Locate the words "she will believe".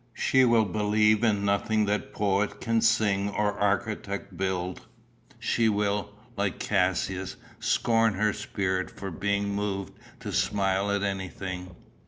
0.15-1.23